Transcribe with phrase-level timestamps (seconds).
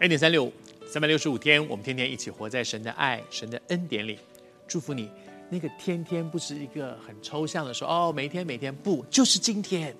[0.00, 0.52] 恩典三六五，
[0.86, 4.18] 三百六十五天，我们天天一起活在神的爱、神的恩典里。
[4.66, 5.08] 祝福你，
[5.48, 9.94] 那个天天不是一个很抽象的说哦，每天每天不，就是今天。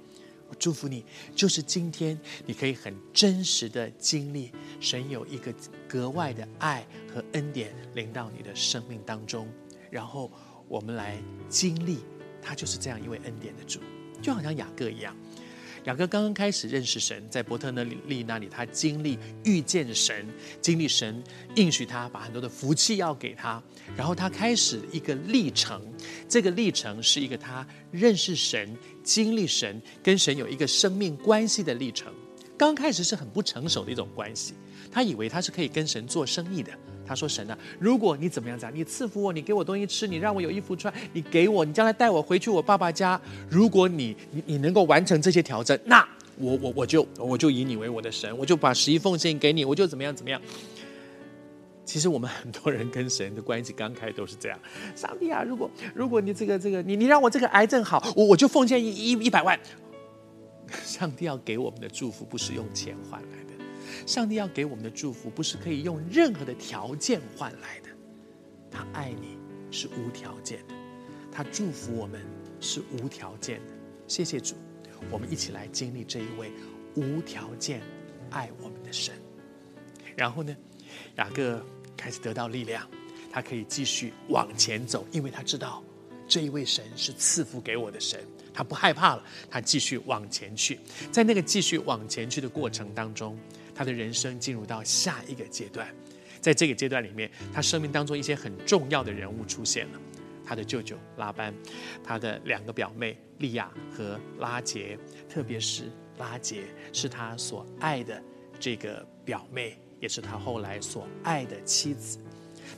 [0.48, 1.04] 我祝福你，
[1.34, 5.54] 就是今天，你可以很真实的经历神有一个
[5.88, 9.48] 格外的爱和恩典临到你的生命当中，
[9.90, 10.30] 然后
[10.68, 11.16] 我们来
[11.48, 12.00] 经历，
[12.42, 13.80] 他就是这样一位恩典的主，
[14.20, 15.16] 就好像雅各一样。
[15.84, 20.26] 雅各刚刚开始认识神，在伯特那利那里，他经历遇见神，
[20.60, 21.22] 经历神
[21.56, 23.62] 应许他把很多的福气要给他，
[23.94, 25.82] 然后他开始一个历程，
[26.26, 32.10] 这个历程是一个他认识神、经历神、跟神有一个生命关系的历程。
[32.56, 34.54] 刚开始是很不成熟的一种关系，
[34.90, 36.72] 他以为他是可以跟神做生意的。
[37.06, 43.20] 他说：“神啊，如果你怎么样子啊，你赐福我，你给我东西吃，你让我有衣服穿，你给我，你将来带我回去我爸爸家。
[43.50, 50.40] 如果你你你能够完成这些条件，那我我我就我就以你为我的神，我就把十一奉献给你，我就怎么样怎么样。
[51.84, 54.58] 其实我们很多人跟神的关系刚开都是这样。
[54.96, 59.58] 上帝啊，如果如果你这个这个你你让我这个癌症好，我我就奉献一一一百万。
[60.82, 63.53] 上帝要给我们的祝福不是用钱换来的。”
[64.06, 67.88] 上帝要给我们的祝福，不是可以用任何的条件换来的。
[68.70, 69.38] 他爱你
[69.70, 70.74] 是无条件的，
[71.30, 72.20] 他祝福我们
[72.60, 73.72] 是无条件的。
[74.06, 74.56] 谢谢主，
[75.10, 76.50] 我们一起来经历这一位
[76.94, 77.80] 无条件
[78.30, 79.14] 爱我们的神。
[80.16, 80.56] 然后呢，
[81.16, 81.64] 雅各
[81.96, 82.88] 开始得到力量，
[83.30, 85.82] 他可以继续往前走，因为他知道
[86.28, 88.20] 这一位神是赐福给我的神，
[88.52, 90.78] 他不害怕了，他继续往前去。
[91.10, 93.38] 在那个继续往前去的过程当中，
[93.74, 95.88] 他的人生进入到下一个阶段，
[96.40, 100.00] 在这个阶段里面，他生命当中一些很重要的人物出现了。
[100.46, 101.54] 他的舅舅拉班，
[102.04, 104.98] 他的两个表妹利亚和拉杰，
[105.28, 108.22] 特别是拉杰是他所爱的
[108.60, 112.18] 这个表妹，也是他后来所爱的妻子。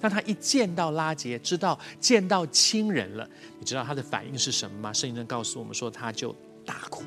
[0.01, 4.93] 当他一见到拉杰，知道见到亲人了，你知道他的反应是什么吗？
[4.93, 6.33] 圣经中告诉我们说，他就
[6.65, 7.03] 大哭。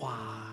[0.00, 0.47] 哇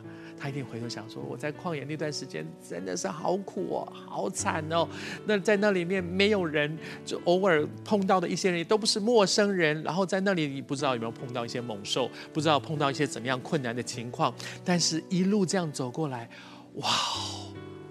[0.46, 4.88] 他一定回头想说：“我在旷野那段时间真的是好苦哦，好惨哦。
[5.26, 9.82] 那在那里面没有人，就偶尔碰到的一些人也都不是陌生人。
[9.82, 14.32] 然后在那里，你不知道有没有碰到一些猛兽，不知道碰到一些怎么样困难的情况。
[14.64, 16.30] 但是一路这样走过来，
[16.76, 16.88] 哇，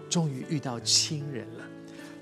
[0.09, 1.65] 终于遇到亲人了。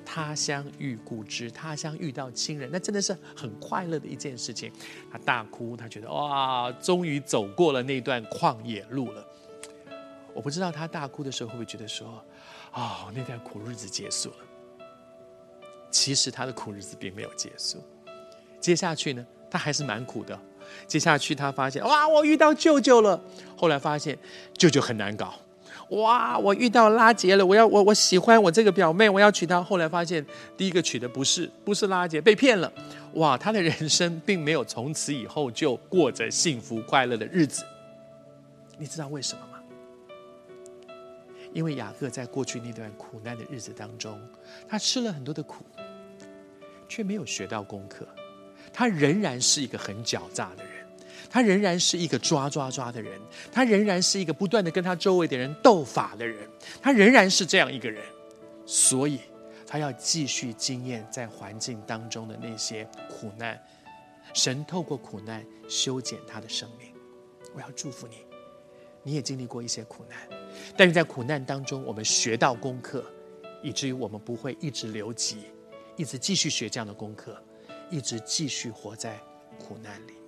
[0.06, 4.72] 他乡遇故知，他乡遇到亲人，那真的是很快乐的一件事情。
[5.10, 9.22] 他大哭，他觉得哇，终于走过了那段旷野路了。”
[10.34, 12.22] 我不知道他大哭的时候会不会觉得说，
[12.72, 14.36] 哦，那段苦日子结束了。
[15.90, 17.82] 其实他的苦日子并没有结束，
[18.58, 20.38] 接下去呢，他还是蛮苦的。
[20.86, 23.20] 接下去他发现，哇，我遇到舅舅了。
[23.56, 24.16] 后来发现
[24.56, 25.34] 舅舅很难搞。
[25.90, 27.44] 哇，我遇到拉杰了。
[27.44, 29.62] 我要我我喜欢我这个表妹，我要娶她。
[29.62, 30.24] 后来发现
[30.56, 32.72] 第一个娶的不是不是拉杰，被骗了。
[33.14, 37.62] 哇，他的人生并没有从此以后就过着幸福快乐的日子。
[38.78, 39.42] 你知道为什么？
[41.52, 44.20] 因为雅各在过去那段苦难的日子当中，
[44.68, 45.64] 他吃了很多的苦，
[46.88, 48.06] 却没有学到功课。
[48.72, 50.86] 他仍然是一个很狡诈的人，
[51.28, 53.20] 他仍然是一个抓抓抓的人，
[53.50, 56.48] 他仍然是一个不断的跟他周围的人斗法的人，
[56.80, 58.02] 他仍然是这样一个人。
[58.64, 59.20] 所以，
[59.66, 63.60] 他要继续经验在环境当中的那些苦难。
[64.32, 66.94] 神透过苦难修剪他的生命。
[67.54, 68.24] 我要祝福你，
[69.02, 70.41] 你也经历过一些苦难。
[70.76, 73.04] 但是在苦难当中，我们学到功课，
[73.62, 75.38] 以至于我们不会一直留级，
[75.96, 77.36] 一直继续学这样的功课，
[77.90, 79.18] 一直继续活在
[79.58, 80.21] 苦难里。